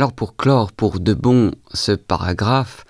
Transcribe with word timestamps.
Alors 0.00 0.14
pour 0.14 0.34
clore 0.34 0.72
pour 0.72 0.98
de 0.98 1.12
bon 1.12 1.50
ce 1.74 1.92
paragraphe, 1.92 2.86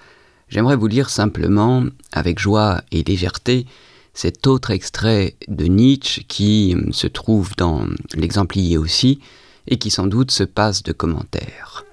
j'aimerais 0.47 0.77
vous 0.77 0.87
lire 0.87 1.10
simplement, 1.10 1.83
avec 2.13 2.39
joie 2.39 2.83
et 2.93 3.02
légèreté, 3.02 3.67
cet 4.14 4.46
autre 4.46 4.71
extrait 4.71 5.34
de 5.48 5.64
Nietzsche 5.64 6.22
qui 6.28 6.76
se 6.92 7.08
trouve 7.08 7.56
dans 7.56 7.84
l'exemplier 8.14 8.78
aussi 8.78 9.18
et 9.66 9.76
qui 9.76 9.90
sans 9.90 10.06
doute 10.06 10.30
se 10.30 10.44
passe 10.44 10.84
de 10.84 10.92
commentaires. 10.92 11.84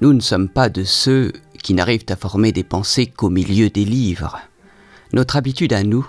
Nous 0.00 0.12
ne 0.12 0.18
sommes 0.18 0.48
pas 0.48 0.68
de 0.68 0.82
ceux 0.82 1.32
qui 1.62 1.74
n'arrivent 1.74 2.06
à 2.08 2.16
former 2.16 2.50
des 2.50 2.64
pensées 2.64 3.06
qu'au 3.06 3.30
milieu 3.30 3.70
des 3.70 3.84
livres. 3.84 4.40
Notre 5.12 5.36
habitude 5.36 5.72
à 5.72 5.84
nous 5.84 6.04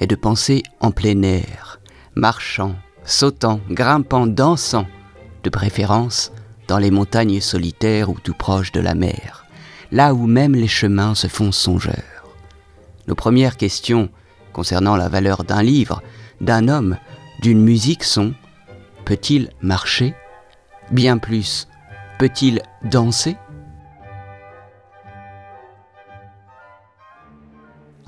est 0.00 0.06
de 0.06 0.14
penser 0.14 0.62
en 0.80 0.90
plein 0.90 1.22
air, 1.22 1.80
marchant, 2.14 2.74
sautant, 3.04 3.60
grimpant, 3.70 4.26
dansant, 4.26 4.86
de 5.42 5.50
préférence 5.50 6.32
dans 6.68 6.78
les 6.78 6.90
montagnes 6.90 7.40
solitaires 7.40 8.10
ou 8.10 8.18
tout 8.18 8.34
proche 8.34 8.72
de 8.72 8.80
la 8.80 8.94
mer, 8.94 9.46
là 9.92 10.14
où 10.14 10.26
même 10.26 10.54
les 10.54 10.68
chemins 10.68 11.14
se 11.14 11.28
font 11.28 11.52
songeurs. 11.52 12.34
Nos 13.06 13.14
premières 13.14 13.56
questions 13.56 14.08
concernant 14.52 14.96
la 14.96 15.08
valeur 15.08 15.44
d'un 15.44 15.62
livre, 15.62 16.02
d'un 16.40 16.68
homme, 16.68 16.96
d'une 17.42 17.62
musique 17.62 18.04
sont 18.04 18.32
peut-il 19.04 19.50
marcher? 19.62 20.14
Bien 20.90 21.18
plus, 21.18 21.68
peut-il 22.18 22.60
danser? 22.84 23.36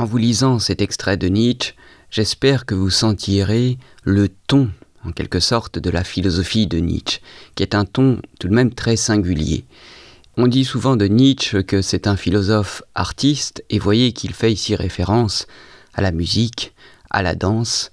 En 0.00 0.04
vous 0.04 0.16
lisant 0.16 0.60
cet 0.60 0.80
extrait 0.80 1.16
de 1.16 1.26
Nietzsche, 1.26 1.74
j'espère 2.08 2.66
que 2.66 2.76
vous 2.76 2.88
sentirez 2.88 3.78
le 4.04 4.28
ton, 4.28 4.70
en 5.04 5.10
quelque 5.10 5.40
sorte, 5.40 5.80
de 5.80 5.90
la 5.90 6.04
philosophie 6.04 6.68
de 6.68 6.78
Nietzsche, 6.78 7.18
qui 7.56 7.64
est 7.64 7.74
un 7.74 7.84
ton 7.84 8.22
tout 8.38 8.46
de 8.46 8.54
même 8.54 8.72
très 8.72 8.94
singulier. 8.94 9.64
On 10.36 10.46
dit 10.46 10.64
souvent 10.64 10.94
de 10.94 11.06
Nietzsche 11.06 11.62
que 11.62 11.82
c'est 11.82 12.06
un 12.06 12.14
philosophe 12.14 12.84
artiste, 12.94 13.64
et 13.70 13.80
voyez 13.80 14.12
qu'il 14.12 14.34
fait 14.34 14.52
ici 14.52 14.76
référence 14.76 15.48
à 15.94 16.00
la 16.00 16.12
musique, 16.12 16.74
à 17.10 17.24
la 17.24 17.34
danse, 17.34 17.90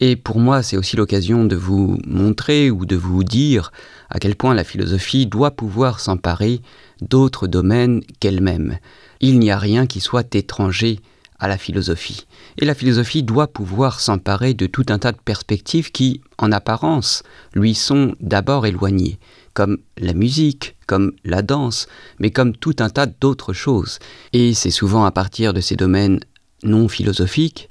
et 0.00 0.16
pour 0.16 0.40
moi 0.40 0.60
c'est 0.64 0.76
aussi 0.76 0.96
l'occasion 0.96 1.44
de 1.44 1.54
vous 1.54 2.00
montrer 2.04 2.72
ou 2.72 2.84
de 2.84 2.96
vous 2.96 3.22
dire 3.22 3.70
à 4.10 4.18
quel 4.18 4.34
point 4.34 4.54
la 4.54 4.64
philosophie 4.64 5.26
doit 5.26 5.52
pouvoir 5.52 6.00
s'emparer 6.00 6.62
d'autres 7.00 7.46
domaines 7.46 8.00
qu'elle-même. 8.18 8.78
Il 9.20 9.38
n'y 9.38 9.52
a 9.52 9.58
rien 9.58 9.86
qui 9.86 10.00
soit 10.00 10.34
étranger 10.34 10.98
à 11.44 11.48
la 11.48 11.58
philosophie. 11.58 12.26
Et 12.56 12.64
la 12.64 12.74
philosophie 12.74 13.22
doit 13.22 13.48
pouvoir 13.48 14.00
s'emparer 14.00 14.54
de 14.54 14.64
tout 14.66 14.86
un 14.88 14.98
tas 14.98 15.12
de 15.12 15.18
perspectives 15.22 15.92
qui, 15.92 16.22
en 16.38 16.50
apparence, 16.52 17.22
lui 17.52 17.74
sont 17.74 18.14
d'abord 18.18 18.64
éloignées, 18.64 19.18
comme 19.52 19.76
la 19.98 20.14
musique, 20.14 20.74
comme 20.86 21.12
la 21.22 21.42
danse, 21.42 21.86
mais 22.18 22.30
comme 22.30 22.56
tout 22.56 22.76
un 22.78 22.88
tas 22.88 23.04
d'autres 23.04 23.52
choses. 23.52 23.98
Et 24.32 24.54
c'est 24.54 24.70
souvent 24.70 25.04
à 25.04 25.10
partir 25.10 25.52
de 25.52 25.60
ces 25.60 25.76
domaines 25.76 26.20
non 26.62 26.88
philosophiques 26.88 27.68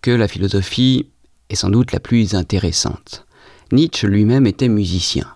que 0.00 0.10
la 0.10 0.26
philosophie 0.26 1.06
est 1.48 1.54
sans 1.54 1.70
doute 1.70 1.92
la 1.92 2.00
plus 2.00 2.34
intéressante. 2.34 3.24
Nietzsche 3.70 4.08
lui-même 4.08 4.48
était 4.48 4.66
musicien. 4.66 5.28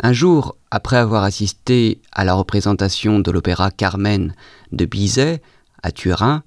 Un 0.00 0.12
jour, 0.12 0.56
après 0.72 0.96
avoir 0.96 1.22
assisté 1.22 2.00
à 2.10 2.24
la 2.24 2.34
représentation 2.34 3.20
de 3.20 3.30
l'opéra 3.30 3.70
Carmen 3.70 4.34
de 4.72 4.86
Bizet 4.86 5.40
à 5.84 5.92
Turin, 5.92 6.42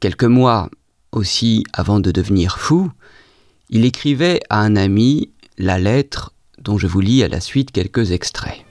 Quelques 0.00 0.24
mois 0.24 0.70
aussi 1.12 1.62
avant 1.74 2.00
de 2.00 2.10
devenir 2.10 2.56
fou, 2.56 2.90
il 3.68 3.84
écrivait 3.84 4.40
à 4.48 4.60
un 4.60 4.74
ami 4.74 5.30
la 5.58 5.78
lettre 5.78 6.32
dont 6.58 6.78
je 6.78 6.86
vous 6.86 7.00
lis 7.00 7.22
à 7.22 7.28
la 7.28 7.38
suite 7.38 7.70
quelques 7.70 8.10
extraits. 8.10 8.64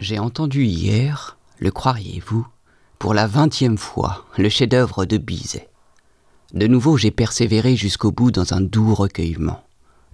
J'ai 0.00 0.18
entendu 0.18 0.64
hier, 0.64 1.36
le 1.58 1.70
croiriez-vous, 1.70 2.46
pour 2.98 3.12
la 3.12 3.26
vingtième 3.26 3.76
fois, 3.76 4.24
le 4.38 4.48
chef-d'œuvre 4.48 5.04
de 5.04 5.18
Bizet. 5.18 5.68
De 6.54 6.66
nouveau, 6.66 6.96
j'ai 6.96 7.10
persévéré 7.10 7.76
jusqu'au 7.76 8.12
bout 8.12 8.30
dans 8.30 8.54
un 8.54 8.62
doux 8.62 8.94
recueillement. 8.94 9.62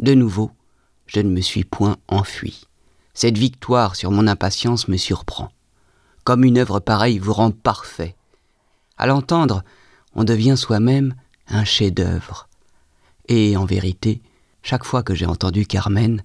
De 0.00 0.14
nouveau, 0.14 0.50
je 1.06 1.20
ne 1.20 1.30
me 1.30 1.40
suis 1.40 1.64
point 1.64 1.96
enfui. 2.08 2.66
Cette 3.14 3.36
victoire 3.36 3.96
sur 3.96 4.10
mon 4.10 4.26
impatience 4.26 4.88
me 4.88 4.96
surprend. 4.96 5.50
Comme 6.24 6.44
une 6.44 6.58
œuvre 6.58 6.80
pareille 6.80 7.18
vous 7.18 7.32
rend 7.32 7.50
parfait. 7.50 8.16
À 8.96 9.06
l'entendre, 9.06 9.64
on 10.14 10.24
devient 10.24 10.56
soi-même 10.56 11.14
un 11.48 11.64
chef-d'œuvre. 11.64 12.48
Et 13.28 13.56
en 13.56 13.64
vérité, 13.64 14.22
chaque 14.62 14.84
fois 14.84 15.02
que 15.02 15.14
j'ai 15.14 15.26
entendu 15.26 15.66
Carmen, 15.66 16.22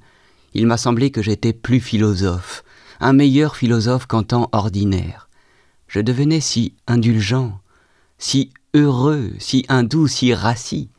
il 0.54 0.68
m'a 0.68 0.78
semblé 0.78 1.12
que 1.12 1.22
j'étais 1.22 1.54
plus 1.54 1.80
philosophe, 1.80 2.64
un 3.00 3.14
meilleur 3.14 3.56
philosophe 3.56 4.06
qu'en 4.06 4.24
temps 4.24 4.50
ordinaire. 4.52 5.30
Je 5.88 6.00
devenais 6.00 6.42
si 6.42 6.74
indulgent, 6.88 7.60
si 8.18 8.52
heureux, 8.74 9.32
si 9.40 9.66
indou, 9.70 10.08
si 10.08 10.34
rassis. 10.34 10.90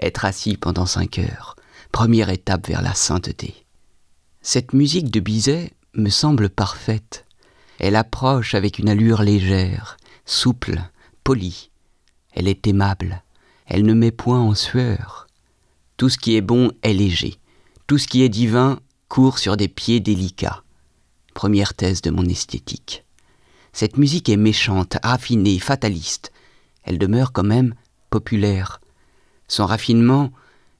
Être 0.00 0.24
assis 0.24 0.56
pendant 0.56 0.86
cinq 0.86 1.18
heures, 1.18 1.56
première 1.92 2.30
étape 2.30 2.66
vers 2.66 2.82
la 2.82 2.94
sainteté. 2.94 3.54
Cette 4.40 4.72
musique 4.72 5.10
de 5.10 5.20
Bizet 5.20 5.72
me 5.94 6.08
semble 6.08 6.48
parfaite. 6.48 7.26
Elle 7.78 7.96
approche 7.96 8.54
avec 8.54 8.78
une 8.78 8.88
allure 8.88 9.22
légère, 9.22 9.98
souple, 10.24 10.82
polie. 11.22 11.70
Elle 12.32 12.48
est 12.48 12.66
aimable. 12.66 13.22
Elle 13.66 13.84
ne 13.84 13.94
met 13.94 14.10
point 14.10 14.40
en 14.40 14.54
sueur. 14.54 15.28
Tout 15.98 16.08
ce 16.08 16.18
qui 16.18 16.34
est 16.34 16.40
bon 16.40 16.72
est 16.82 16.94
léger. 16.94 17.36
Tout 17.86 17.98
ce 17.98 18.08
qui 18.08 18.22
est 18.22 18.28
divin 18.30 18.80
court 19.08 19.38
sur 19.38 19.56
des 19.56 19.68
pieds 19.68 20.00
délicats. 20.00 20.62
Première 21.34 21.74
thèse 21.74 22.00
de 22.00 22.10
mon 22.10 22.24
esthétique. 22.24 23.04
Cette 23.72 23.98
musique 23.98 24.28
est 24.28 24.36
méchante, 24.36 24.96
raffinée, 25.02 25.58
fataliste. 25.58 26.32
Elle 26.84 26.98
demeure 26.98 27.32
quand 27.32 27.44
même 27.44 27.74
populaire. 28.10 28.80
Son 29.46 29.66
raffinement 29.66 30.32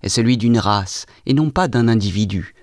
est 0.03 0.09
celui 0.09 0.37
d'une 0.37 0.59
race 0.59 1.07
et 1.27 1.35
non 1.35 1.51
pas 1.51 1.69
d'un 1.69 1.89
individu. 1.89 2.55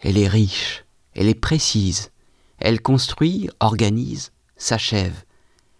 Elle 0.00 0.18
est 0.18 0.28
riche, 0.28 0.84
elle 1.14 1.28
est 1.28 1.34
précise, 1.34 2.10
elle 2.58 2.80
construit, 2.80 3.50
organise, 3.60 4.32
s'achève. 4.56 5.24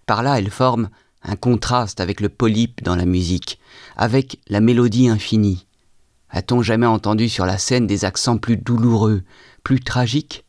Par 0.07 0.23
là, 0.23 0.39
elle 0.39 0.51
forme 0.51 0.91
un 1.23 1.37
contraste 1.37 2.01
avec 2.01 2.21
le 2.21 2.29
polype 2.29 2.83
dans 2.83 2.97
la 2.97 3.05
musique, 3.05 3.59
avec 3.97 4.41
la 4.49 4.61
mélodie 4.61 5.09
infinie. 5.09 5.67
A-t-on 6.31 6.63
jamais 6.63 6.87
entendu 6.87 7.29
sur 7.29 7.47
la 7.47 7.59
scène 7.59 7.87
des 7.87 8.05
accents 8.05 8.39
plus 8.39 8.57
douloureux, 8.57 9.23
plus 9.63 9.81
tragiques? 9.81 10.45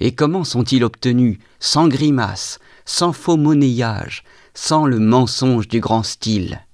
Et 0.00 0.14
comment 0.14 0.44
sont-ils 0.44 0.84
obtenus, 0.84 1.38
sans 1.60 1.88
grimace, 1.88 2.58
sans 2.84 3.12
faux 3.12 3.36
monnayage, 3.36 4.24
sans 4.52 4.84
le 4.84 4.98
mensonge 4.98 5.68
du 5.68 5.80
grand 5.80 6.02
style? 6.02 6.66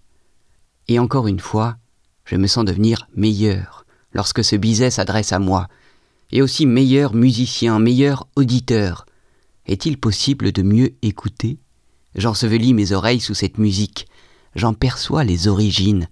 Et 0.89 0.99
encore 0.99 1.29
une 1.29 1.41
fois, 1.41 1.77
je 2.29 2.37
me 2.37 2.47
sens 2.47 2.65
devenir 2.65 3.09
meilleur 3.17 3.87
lorsque 4.13 4.45
ce 4.45 4.55
Bizet 4.55 4.91
s'adresse 4.91 5.33
à 5.33 5.39
moi, 5.39 5.69
et 6.31 6.43
aussi 6.43 6.67
meilleur 6.67 7.15
musicien, 7.15 7.79
meilleur 7.79 8.27
auditeur. 8.37 9.07
Est-il 9.67 9.99
possible 9.99 10.53
de 10.53 10.63
mieux 10.63 10.95
écouter? 11.01 11.59
J'ensevelis 12.15 12.75
mes 12.75 12.93
oreilles 12.93 13.21
sous 13.21 13.35
cette 13.35 13.57
musique, 13.59 14.07
j'en 14.55 14.75
perçois 14.75 15.25
les 15.25 15.49
origines. 15.49 16.09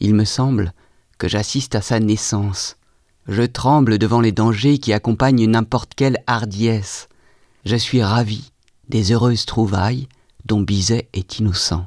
Il 0.00 0.14
me 0.14 0.24
semble 0.24 0.72
que 1.18 1.28
j'assiste 1.28 1.74
à 1.74 1.82
sa 1.82 2.00
naissance. 2.00 2.76
Je 3.28 3.42
tremble 3.42 3.98
devant 3.98 4.20
les 4.20 4.32
dangers 4.32 4.78
qui 4.78 4.92
accompagnent 4.92 5.46
n'importe 5.46 5.94
quelle 5.94 6.18
hardiesse. 6.26 7.08
Je 7.64 7.76
suis 7.76 8.02
ravi 8.02 8.50
des 8.88 9.12
heureuses 9.12 9.46
trouvailles 9.46 10.08
dont 10.46 10.60
Bizet 10.60 11.08
est 11.12 11.38
innocent. 11.38 11.86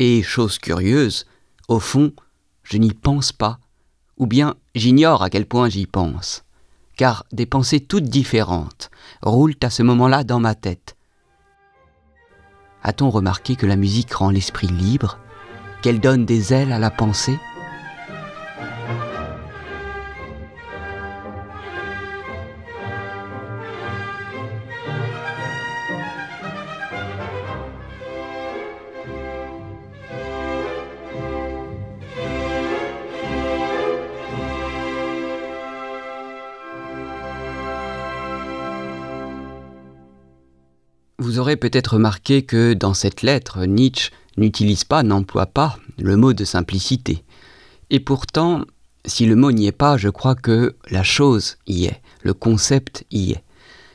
Et, 0.00 0.22
chose 0.22 0.58
curieuse, 0.58 1.26
au 1.68 1.80
fond, 1.80 2.12
je 2.64 2.78
n'y 2.78 2.92
pense 2.92 3.32
pas, 3.32 3.58
ou 4.18 4.26
bien 4.26 4.56
j'ignore 4.74 5.22
à 5.22 5.30
quel 5.30 5.46
point 5.46 5.68
j'y 5.68 5.86
pense, 5.86 6.44
car 6.96 7.24
des 7.32 7.46
pensées 7.46 7.80
toutes 7.80 8.04
différentes 8.04 8.90
roulent 9.22 9.54
à 9.62 9.70
ce 9.70 9.82
moment-là 9.82 10.24
dans 10.24 10.40
ma 10.40 10.54
tête. 10.54 10.96
A-t-on 12.82 13.10
remarqué 13.10 13.56
que 13.56 13.66
la 13.66 13.76
musique 13.76 14.12
rend 14.12 14.30
l'esprit 14.30 14.66
libre, 14.66 15.18
qu'elle 15.82 16.00
donne 16.00 16.26
des 16.26 16.52
ailes 16.52 16.72
à 16.72 16.78
la 16.78 16.90
pensée? 16.90 17.38
Vous 41.24 41.38
aurez 41.38 41.56
peut-être 41.56 41.94
remarqué 41.94 42.42
que 42.42 42.74
dans 42.74 42.92
cette 42.92 43.22
lettre, 43.22 43.64
Nietzsche 43.64 44.10
n'utilise 44.36 44.84
pas, 44.84 45.02
n'emploie 45.02 45.46
pas 45.46 45.78
le 45.96 46.18
mot 46.18 46.34
de 46.34 46.44
simplicité. 46.44 47.24
Et 47.88 47.98
pourtant, 47.98 48.66
si 49.06 49.24
le 49.24 49.34
mot 49.34 49.50
n'y 49.50 49.66
est 49.66 49.72
pas, 49.72 49.96
je 49.96 50.10
crois 50.10 50.34
que 50.34 50.76
la 50.90 51.02
chose 51.02 51.56
y 51.66 51.86
est, 51.86 52.02
le 52.20 52.34
concept 52.34 53.06
y 53.10 53.32
est. 53.32 53.42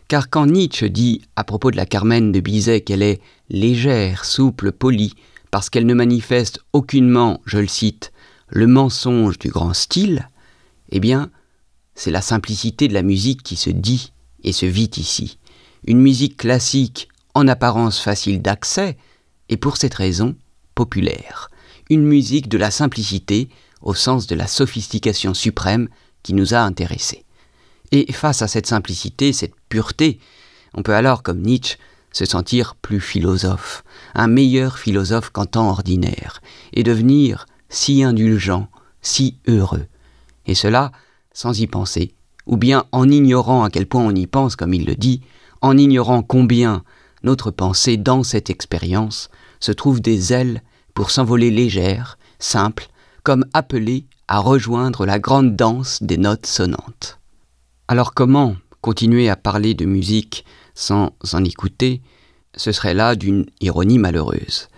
Car 0.08 0.32
quand 0.32 0.48
Nietzsche 0.48 0.90
dit 0.90 1.22
à 1.36 1.44
propos 1.44 1.70
de 1.70 1.78
la 1.78 1.86
Carmen 1.86 2.32
de 2.32 2.40
Bizet 2.40 2.82
qu'elle 2.82 3.04
est 3.04 3.22
légère, 3.52 4.26
souple, 4.26 4.72
polie, 4.72 5.14
parce 5.52 5.70
qu'elle 5.70 5.86
ne 5.86 5.94
manifeste 5.94 6.62
aucunement, 6.74 7.42
je 7.46 7.60
le 7.60 7.68
cite, 7.68 8.12
le 8.48 8.66
mensonge 8.66 9.38
du 9.38 9.50
grand 9.50 9.76
style, 9.76 10.28
eh 10.92 11.00
bien, 11.00 11.30
c'est 11.94 12.10
la 12.10 12.22
simplicité 12.22 12.88
de 12.88 12.96
la 12.96 13.04
musique 13.04 13.44
qui 13.44 13.56
se 13.56 13.70
dit 13.70 14.14
et 14.44 14.52
se 14.52 14.66
vit 14.66 14.90
ici. 14.98 15.38
Une 15.86 16.02
musique 16.02 16.36
classique, 16.36 17.08
en 17.40 17.48
apparence 17.48 18.00
facile 18.00 18.42
d'accès, 18.42 18.98
et 19.48 19.58
pour 19.58 19.78
cette 19.78 19.94
raison, 19.94 20.36
populaire. 20.76 21.50
Une 21.90 22.04
musique 22.04 22.50
de 22.50 22.58
la 22.58 22.70
simplicité, 22.70 23.50
au 23.82 23.94
sens 23.94 24.28
de 24.28 24.36
la 24.36 24.46
sophistication 24.46 25.34
suprême 25.34 25.88
qui 26.22 26.34
nous 26.34 26.54
a 26.54 26.60
intéressés. 26.60 27.24
Et 27.92 28.12
face 28.12 28.42
à 28.42 28.48
cette 28.48 28.68
simplicité, 28.68 29.32
cette 29.32 29.56
pureté, 29.70 30.20
on 30.74 30.84
peut 30.84 30.94
alors, 30.94 31.24
comme 31.24 31.42
Nietzsche, 31.42 31.78
se 32.12 32.26
sentir 32.26 32.76
plus 32.76 33.00
philosophe, 33.00 33.84
un 34.14 34.28
meilleur 34.28 34.78
philosophe 34.78 35.30
qu'en 35.30 35.46
temps 35.46 35.70
ordinaire, 35.70 36.42
et 36.74 36.84
devenir 36.84 37.46
si 37.70 38.04
indulgent, 38.04 38.68
si 39.02 39.38
heureux. 39.48 39.86
Et 40.46 40.56
cela 40.56 40.92
sans 41.34 41.60
y 41.60 41.68
penser, 41.68 42.14
ou 42.48 42.58
bien 42.58 42.86
en 42.92 43.10
ignorant 43.10 43.64
à 43.64 43.70
quel 43.70 43.86
point 43.86 44.04
on 44.04 44.14
y 44.14 44.28
pense, 44.28 44.58
comme 44.58 44.74
il 44.74 44.86
le 44.86 44.96
dit, 44.96 45.22
en 45.62 45.78
ignorant 45.78 46.22
combien 46.22 46.84
notre 47.24 47.52
pensée 47.52 47.98
dans 47.98 48.24
cette 48.24 48.50
expérience 48.50 49.30
se 49.60 49.72
trouve 49.72 50.02
des 50.02 50.34
ailes 50.34 50.62
pour 50.94 51.12
s'envoler 51.12 51.52
légère, 51.52 52.18
simple, 52.40 52.88
comme 53.24 53.46
appelée 53.54 54.06
à 54.28 54.40
rejoindre 54.40 55.06
la 55.06 55.20
grande 55.20 55.56
danse 55.56 56.02
des 56.04 56.18
notes 56.18 56.46
sonnantes. 56.46 57.20
Alors 57.88 58.14
comment 58.14 58.56
continuer 58.82 59.30
à 59.30 59.36
parler 59.36 59.74
de 59.74 59.86
musique 59.86 60.46
sans 60.74 61.14
en 61.34 61.44
écouter? 61.44 62.02
Ce 62.56 62.72
serait 62.72 62.94
là 62.94 63.16
d'une 63.16 63.46
ironie 63.62 64.00
malheureuse. 64.00 64.70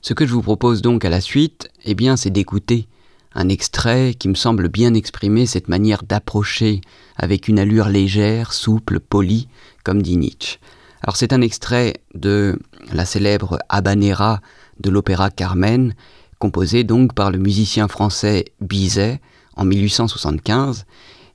Ce 0.00 0.14
que 0.14 0.26
je 0.26 0.32
vous 0.32 0.42
propose 0.42 0.82
donc 0.82 1.04
à 1.04 1.10
la 1.10 1.20
suite, 1.20 1.70
eh 1.84 1.94
bien, 1.94 2.16
c'est 2.16 2.30
d'écouter 2.30 2.88
un 3.34 3.48
extrait 3.48 4.14
qui 4.14 4.28
me 4.28 4.34
semble 4.34 4.68
bien 4.68 4.94
exprimer 4.94 5.46
cette 5.46 5.68
manière 5.68 6.02
d'approcher 6.02 6.80
avec 7.16 7.48
une 7.48 7.58
allure 7.58 7.88
légère, 7.88 8.52
souple, 8.52 9.00
polie, 9.00 9.48
comme 9.84 10.02
dit 10.02 10.16
Nietzsche. 10.16 10.58
Alors 11.02 11.16
c'est 11.16 11.32
un 11.32 11.40
extrait 11.40 11.94
de 12.14 12.58
la 12.92 13.04
célèbre 13.04 13.58
Habanera 13.68 14.40
de 14.80 14.90
l'opéra 14.90 15.30
Carmen, 15.30 15.94
composé 16.38 16.84
donc 16.84 17.14
par 17.14 17.30
le 17.30 17.38
musicien 17.38 17.88
français 17.88 18.46
Bizet 18.60 19.20
en 19.56 19.64
1875, 19.64 20.86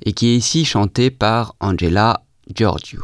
et 0.06 0.14
qui 0.14 0.30
est 0.30 0.38
ici 0.38 0.66
chanté 0.66 1.12
par 1.12 1.56
Angela 1.60 2.24
Giorgio. 2.54 3.04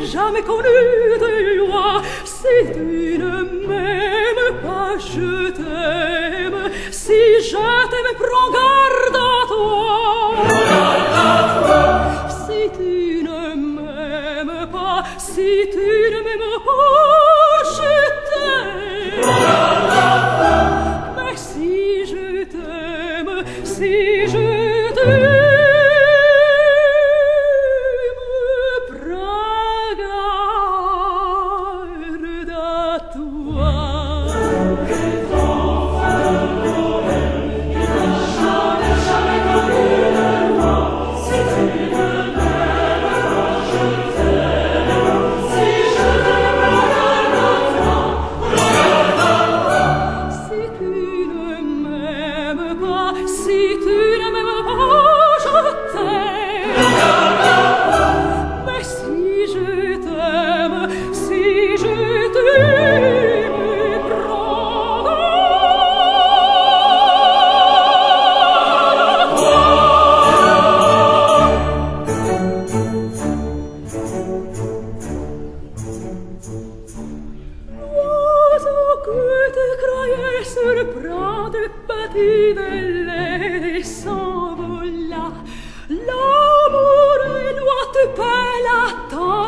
jamais 0.00 0.42
connu 0.42 0.68
de 1.20 1.56
loi 1.58 2.02
si 2.24 2.72
tu 2.72 3.18
ne 3.18 3.42
m'aimes 3.66 4.54
pas 4.62 4.96
je 4.98 5.50
t'aime. 5.50 6.70
Si 6.90 7.20
je 7.50 7.56
t'aime 7.90 8.12
prends 8.18 8.50
garde 8.52 9.35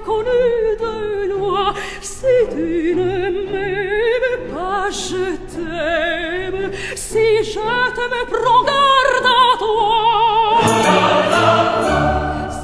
méconnue 0.00 0.76
de 0.78 1.28
loi 1.28 1.74
si 2.00 2.34
tu 2.50 2.94
ne 2.94 3.30
m'aimes 3.52 4.54
pas 4.54 4.88
je 4.90 5.36
t'aime 5.52 6.70
si 6.94 7.44
je 7.44 7.60
te 7.96 8.04
me 8.12 8.22
prends 8.32 8.64
garde 8.64 9.26
à 9.26 9.58
toi 9.58 10.60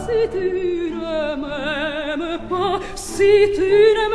si 0.02 0.20
tu 0.32 0.92
ne 0.94 1.36
m'aimes 1.42 2.38
pas 2.48 2.80
si 2.94 3.32
tu 3.54 3.72
ne 3.98 4.05